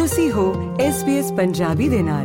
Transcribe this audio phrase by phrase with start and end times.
[0.00, 2.24] ਤੁਸੀਂ ਹੋ SBS ਪੰਜਾਬੀ ਦੇ ਨਾਲ।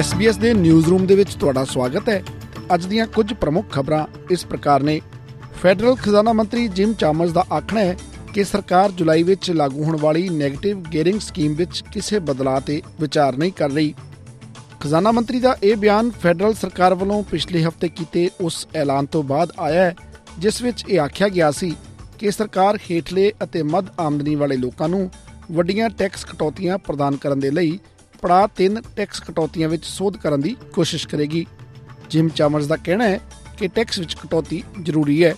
[0.00, 2.22] SBS ਦੇ ਨਿਊਜ਼ ਰੂਮ ਦੇ ਵਿੱਚ ਤੁਹਾਡਾ ਸਵਾਗਤ ਹੈ।
[2.74, 5.00] ਅੱਜ ਦੀਆਂ ਕੁਝ ਪ੍ਰਮੁੱਖ ਖਬਰਾਂ ਇਸ ਪ੍ਰਕਾਰ ਨੇ।
[5.62, 7.96] ਫੈਡਰਲ ਖਜ਼ਾਨਾ ਮੰਤਰੀ ਜਿਮ ਚਾਮਰਸ ਦਾ ਆਖਣਾ ਹੈ
[8.34, 13.36] ਕਿ ਸਰਕਾਰ ਜੁਲਾਈ ਵਿੱਚ ਲਾਗੂ ਹੋਣ ਵਾਲੀ 네ਗੇਟਿਵ ਗੇਅਰਿੰਗ ਸਕੀਮ ਵਿੱਚ ਕਿਸੇ ਬਦਲਾਅ ਤੇ ਵਿਚਾਰ
[13.36, 13.94] ਨਹੀਂ ਕਰ ਰਹੀ।
[14.80, 19.52] ਖਜ਼ਾਨਾ ਮੰਤਰੀ ਦਾ ਇਹ ਬਿਆਨ ਫੈਡਰਲ ਸਰਕਾਰ ਵੱਲੋਂ ਪਿਛਲੇ ਹਫ਼ਤੇ ਕੀਤੇ ਉਸ ਐਲਾਨ ਤੋਂ ਬਾਅਦ
[19.58, 19.94] ਆਇਆ ਹੈ,
[20.38, 21.74] ਜਿਸ ਵਿੱਚ ਇਹ ਆਖਿਆ ਗਿਆ ਸੀ
[22.18, 25.10] ਕਿ ਸਰਕਾਰ ਹੇਠਲੇ ਅਤੇ ਮੱਧ ਆਮਦਨੀ ਵਾਲੇ ਲੋਕਾਂ ਨੂੰ
[25.52, 27.78] ਵੱਡੀਆਂ ਟੈਕਸ ਕਟੌਤੀਆਂ ਪ੍ਰਦਾਨ ਕਰਨ ਦੇ ਲਈ
[28.22, 31.46] ਪੜਾਅ 3 ਟੈਕਸ ਕਟੌਤੀਆਂ ਵਿੱਚ ਸੋਧ ਕਰਨ ਦੀ ਕੋਸ਼ਿਸ਼ ਕਰੇਗੀ।
[32.10, 33.20] ਜਿਮ ਚਾਮਰਸ ਦਾ ਕਹਿਣਾ ਹੈ
[33.58, 35.34] ਕਿ ਟੈਕਸ ਵਿੱਚ ਕਟੌਤੀ ਜ਼ਰੂਰੀ ਹੈ।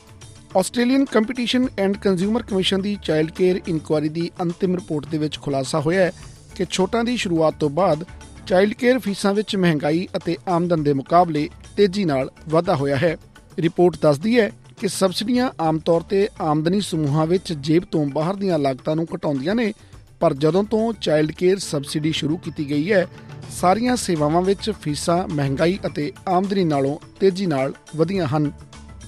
[0.57, 5.81] Australian competition and consumer commission the child care inquiry ਦੀ ਅੰਤਿਮ ਰਿਪੋਰਟ ਦੇ ਵਿੱਚ ਖੁਲਾਸਾ
[5.81, 6.13] ਹੋਇਆ ਹੈ
[6.55, 8.05] ਕਿ ਛੋਟਾਂ ਦੀ ਸ਼ੁਰੂਆਤ ਤੋਂ ਬਾਅਦ
[8.47, 13.17] ਚਾਈਲਡ ਕੇਅਰ ਫੀਸਾਂ ਵਿੱਚ ਮਹਿੰਗਾਈ ਅਤੇ ਆਮਦਨ ਦੇ ਮੁਕਾਬਲੇ ਤੇਜ਼ੀ ਨਾਲ ਵਾਧਾ ਹੋਇਆ ਹੈ।
[13.59, 18.59] ਰਿਪੋਰਟ ਦੱਸਦੀ ਹੈ ਕਿ ਸਬਸਿਡੀਆਂ ਆਮ ਤੌਰ ਤੇ ਆਮਦਨੀ ਸਮੂਹਾਂ ਵਿੱਚ ਜੇਬ ਤੋਂ ਬਾਹਰ ਦੀਆਂ
[18.59, 19.73] ਲਾਗਤਾਂ ਨੂੰ ਘਟਾਉਂਦੀਆਂ ਨੇ,
[20.21, 23.07] ਪਰ ਜਦੋਂ ਤੋਂ ਚਾਈਲਡ ਕੇਅਰ ਸਬਸਿਡੀ ਸ਼ੁਰੂ ਕੀਤੀ ਗਈ ਹੈ,
[23.51, 28.53] ਸਾਰੀਆਂ ਸੇਵਾਵਾਂ ਵਿੱਚ ਫੀਸਾਂ ਮਹਿੰਗਾਈ ਅਤੇ ਆਮਦਨੀ ਨਾਲੋਂ ਤੇਜ਼ੀ ਨਾਲ ਵਧੀਆਂ ਹਨ।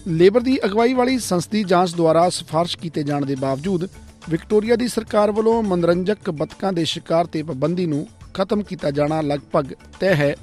[0.07, 3.89] ਲੇਬਰ ਦੀ ਅਗਵਾਈ ਵਾਲੀ ਸੰਸਦੀ ਜਾਂਚ ਦੁਆਰਾ ਸਿਫਾਰਿਸ਼ ਕੀਤੇ ਜਾਣ ਦੇ ਬਾਵਜੂਦ
[4.29, 9.73] ਵਿਕਟੋਰੀਆ ਦੀ ਸਰਕਾਰ ਵੱਲੋਂ ਮਨੋਰੰਜਕ ਬਤਕਾਂ ਦੇ ਸ਼ਿਕਾਰ ਤੇ ਪਾਬੰਦੀ ਨੂੰ ਖਤਮ ਕੀਤਾ ਜਾਣਾ ਲਗਭਗ
[10.01, 10.35] ਤੈਅ ਹੈ।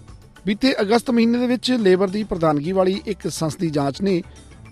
[0.46, 4.22] ਬੀਤੇ ਅਗਸਤ ਮਹੀਨੇ ਦੇ ਵਿੱਚ ਲੇਬਰ ਦੀ ਪ੍ਰਧਾਨਗੀ ਵਾਲੀ ਇੱਕ ਸੰਸਦੀ ਜਾਂਚ ਨੇ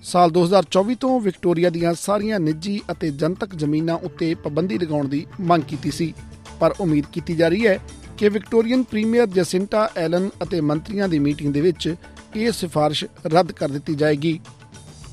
[0.03, 5.63] ਸਾਲ 2024 ਤੋਂ ਵਿਕਟੋਰੀਆ ਦੀਆਂ ਸਾਰੀਆਂ ਨਿੱਜੀ ਅਤੇ ਜਨਤਕ ਜ਼ਮੀਨਾਂ ਉੱਤੇ ਪਾਬੰਦੀ ਲਗਾਉਣ ਦੀ ਮੰਗ
[5.63, 6.13] ਕੀਤੀ ਸੀ।
[6.59, 7.79] ਪਰ ਉਮੀਦ ਕੀਤੀ ਜਾ ਰਹੀ ਹੈ
[8.17, 11.95] ਕਿ ਵਿਕਟੋਰੀਅਨ ਪ੍ਰੀਮੀਅਰ ਜਸਿੰਟਾ ਐਲਨ ਅਤੇ ਮੰਤਰੀਆਂ ਦੀ ਮੀਟਿੰਗ ਦੇ ਵਿੱਚ
[12.35, 14.39] ਇਹ ਸਿਫਾਰਿਸ਼ ਰੱਦ ਕਰ ਦਿੱਤੀ ਜਾਏਗੀ।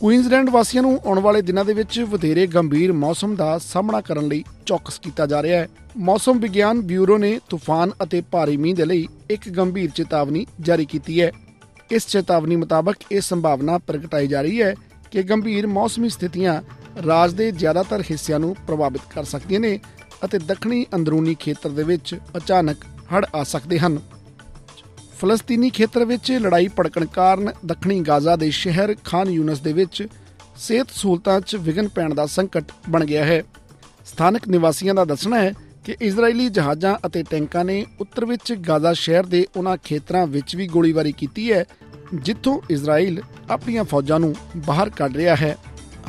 [0.00, 4.44] ਕੁਈਨਜ਼ਲੈਂਡ ਵਾਸੀਆਂ ਨੂੰ ਆਉਣ ਵਾਲੇ ਦਿਨਾਂ ਦੇ ਵਿੱਚ ਵਧੇਰੇ ਗੰਭੀਰ ਮੌਸਮ ਦਾ ਸਾਹਮਣਾ ਕਰਨ ਲਈ
[4.66, 9.08] ਚੌਕਸ ਕੀਤਾ ਜਾ ਰਿਹਾ ਹੈ। ਮੌਸਮ ਵਿਗਿਆਨ ਬਿਊਰੋ ਨੇ ਤੂਫਾਨ ਅਤੇ ਭਾਰੀ ਮੀਂਹ ਦੇ ਲਈ
[9.30, 11.30] ਇੱਕ ਗੰਭੀਰ ਚੇਤਾਵਨੀ ਜਾਰੀ ਕੀਤੀ ਹੈ।
[11.90, 14.74] ਇਸ ਚੇਤਾਵਨੀ ਮੁਤਾਬਕ ਇਹ ਸੰਭਾਵਨਾ ਪ੍ਰਗਟਾਈ ਜਾ ਰਹੀ ਹੈ
[15.10, 16.60] ਕਿ ਗੰਭੀਰ ਮੌਸਮੀ ਸਥਿਤੀਆਂ
[17.06, 19.78] ਰਾਜ ਦੇ ਜ਼ਿਆਦਾਤਰ ਹਿੱਸਿਆਂ ਨੂੰ ਪ੍ਰਭਾਵਿਤ ਕਰ ਸਕਦੀਆਂ ਨੇ
[20.24, 22.76] ਅਤੇ ਦੱਖਣੀ ਅੰਦਰੂਨੀ ਖੇਤਰ ਦੇ ਵਿੱਚ ਅਚਾਨਕ
[23.14, 23.98] ਹੜ੍ਹ ਆ ਸਕਦੇ ਹਨ।
[25.20, 30.06] ਫਲਸਤੀਨੀ ਖੇਤਰ ਵਿੱਚ ਲੜਾਈ ਭੜਕਣ ਕਾਰਨ ਦੱਖਣੀ ਗਾਜ਼ਾ ਦੇ ਸ਼ਹਿਰ ਖਾਨ ਯੂਨਸ ਦੇ ਵਿੱਚ
[30.56, 33.42] ਸਿਹਤ ਸਹੂਲਤਾਂ 'ਚ ਵਿਘਨ ਪੈਣ ਦਾ ਸੰਕਟ ਬਣ ਗਿਆ ਹੈ।
[34.06, 35.52] ਸਥਾਨਕ ਨਿਵਾਸੀਆਂ ਦਾ ਦੱਸਣਾ ਹੈ
[35.84, 40.66] ਕਿ ਇਜ਼ਰਾਈਲੀ ਜਹਾਜ਼ਾਂ ਅਤੇ ਟੈਂਕਾਂ ਨੇ ਉੱਤਰ ਵਿੱਚ ਗਾਜ਼ਾ ਸ਼ਹਿਰ ਦੇ ਉਹਨਾਂ ਖੇਤਰਾਂ ਵਿੱਚ ਵੀ
[40.68, 41.64] ਗੋਲੀਬਾਰੀ ਕੀਤੀ ਹੈ,
[42.14, 43.20] ਜਿੱਥੋਂ ਇਜ਼ਰਾਈਲ
[43.50, 45.56] ਆਪਣੀਆਂ ਫੌਜਾਂ ਨੂੰ ਬਾਹਰ ਕੱਢ ਰਿਹਾ ਹੈ।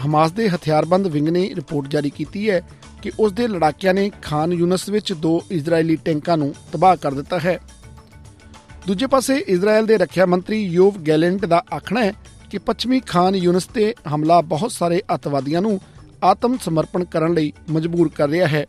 [0.06, 2.62] ਹਮਾਸ ਦੇ ਹਥਿਆਰਬੰਦ ਵਿੰਗ ਨੇ ਰਿਪੋਰਟ ਜਾਰੀ ਕੀਤੀ ਹੈ
[3.02, 7.40] ਕਿ ਉਸ ਦੇ ਲੜਾਕਿਆਂ ਨੇ ਖਾਨ ਯੂਨਸ ਵਿੱਚ ਦੋ ਇਜ਼ਰਾਈਲੀ ਟੈਂਕਾਂ ਨੂੰ ਤਬਾਹ ਕਰ ਦਿੱਤਾ
[7.40, 7.60] ਹੈ।
[8.88, 12.14] ਦੂਜੇ ਪਾਸੇ ਇਜ਼ਰਾਈਲ ਦੇ ਰੱਖਿਆ ਮੰਤਰੀ ਯੋਵ ਗੈਲੈਂਟ ਦਾ ਆਖਣਾ ਹੈ
[12.50, 15.80] ਕਿ ਪੱਛਮੀ ਖਾਨ ਯੂਨਸ ਤੇ ਹਮਲਾ ਬਹੁਤ ਸਾਰੇ ਅਤਵਾਦੀਆਂ ਨੂੰ
[16.24, 18.66] ਆਤਮ ਸਮਰਪਣ ਕਰਨ ਲਈ ਮਜਬੂਰ ਕਰ ਰਿਹਾ ਹੈ।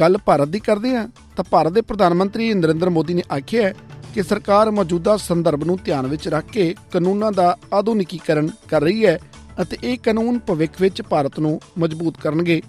[0.00, 3.74] ਗੱਲ ਭਾਰਤ ਦੀ ਕਰਦੇ ਹਾਂ, ਤਾਂ ਭਾਰਤ ਦੇ ਪ੍ਰਧਾਨ ਮੰਤਰੀ ਨਰਿੰਦਰ ਮੋਦੀ ਨੇ ਆਖਿਆ ਹੈ
[4.14, 9.18] ਕਿ ਸਰਕਾਰ ਮੌਜੂਦਾ ਸੰਦਰਭ ਨੂੰ ਧਿਆਨ ਵਿੱਚ ਰੱਖ ਕੇ ਕਾਨੂੰਨਾਂ ਦਾ ਆਧੁਨਿਕੀਕਰਨ ਕਰ ਰਹੀ ਹੈ
[9.62, 12.62] ਅਤੇ ਇਹ ਕਾਨੂੰਨ ਭਵਿੱਖ ਵਿੱਚ ਭਾਰਤ ਨੂੰ ਮਜ਼ਬੂਤ ਕਰਨਗੇ।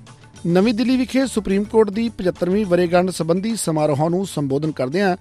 [0.48, 5.18] ਨਵੀਂ ਦਿੱਲੀ ਵਿਖੇ ਸੁਪਰੀਮ ਕੋਰਟ ਦੀ 75ਵੀਂ ਵਰੇਗੰਢ ਸੰਬੰਧੀ ਸਮਾਰੋਹ ਨੂੰ ਸੰਬੋਧਨ ਕਰਦਿਆਂ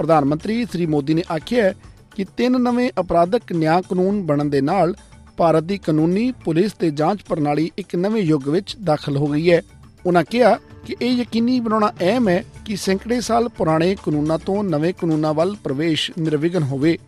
[0.00, 1.72] ਪ੍ਰਧਾਨ ਮੰਤਰੀ ਸ੍ਰੀ ਮੋਦੀ ਨੇ ਆਖਿਆ
[2.16, 4.94] ਕਿ ਤਿੰਨ ਨਵੇਂ ਅਪਰਾਧਕ ਨਿਆਂ ਕਾਨੂੰਨ ਬਣਨ ਦੇ ਨਾਲ
[5.36, 9.60] ਭਾਰਤ ਦੀ ਕਾਨੂੰਨੀ, ਪੁਲਿਸ ਤੇ ਜਾਂਚ ਪ੍ਰਣਾਲੀ ਇੱਕ ਨਵੇਂ ਯੁੱਗ ਵਿੱਚ ਦਾਖਲ ਹੋ ਗਈ ਹੈ।
[10.06, 14.94] ਉਹਨਾਂ ਕਿਹਾ ਕਿ ਇਹ ਯਕੀਨੀ ਬਣਾਉਣਾ ਅਹਿਮ ਹੈ ਕਿ ਸੈਂਕੜੇ ਸਾਲ ਪੁਰਾਣੇ ਕਾਨੂੰਨਾਂ ਤੋਂ ਨਵੇਂ
[14.94, 16.98] ਕਾਨੂੰਨਾਂ ਵੱਲ ਪ੍ਰਵੇਸ਼ ਨਿਰਵਿਘਨ ਹੋਵੇ।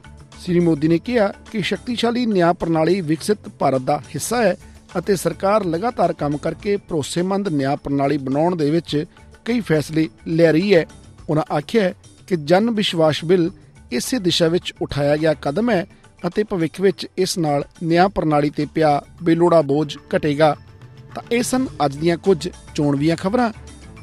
[0.45, 4.57] ਸ੍ਰੀ ਮੋਦੀ ਨੇ ਕਿਹਾ ਕਿ ਸ਼ਕਤੀਸ਼ਾਲੀ ਨਿਆਂ ਪ੍ਰਣਾਲੀ ਵਿਕਸਿਤ ਭਾਰਤ ਦਾ ਹਿੱਸਾ ਹੈ
[4.99, 9.05] ਅਤੇ ਸਰਕਾਰ ਲਗਾਤਾਰ ਕੰਮ ਕਰਕੇ ਭਰੋਸੇਮੰਦ ਨਿਆਂ ਪ੍ਰਣਾਲੀ ਬਣਾਉਣ ਦੇ ਵਿੱਚ
[9.45, 10.87] ਕਈ ਫੈਸਲੇ ਲੈ ਰਹੀ ਹੈ।
[11.31, 11.93] ਉਹਨਾਂ ਆਖਿਆ
[12.27, 13.51] ਕਿ ਜਨ ਵਿਸ਼ਵਾਸ ਬਿੱਲ
[13.93, 15.87] ਇਸੇ ਦਿਸ਼ਾ ਵਿੱਚ ਉਠਾਇਆ ਗਿਆ ਕਦਮ ਹੈ
[16.27, 20.57] ਅਤੇ ਭਵਿੱਖ ਵਿੱਚ ਇਸ ਨਾਲ ਨਿਆਂ ਪ੍ਰਣਾਲੀ ਤੇ ਪਿਆ ਬੇਲੋੜਾ ਬੋਝ ਘਟੇਗਾ।
[21.15, 23.53] ਤਾਂ ਇਹ ਸਨ ਅੱਜ ਦੀਆਂ ਕੁਝ ਚੋਣਵੀਆਂ ਖਬਰਾਂ।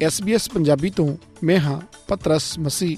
[0.06, 2.98] SBS ਪੰਜਾਬੀ ਤੋਂ ਮੈਂ ਹਾਂ ਪਤਰਸ ਮਸੀ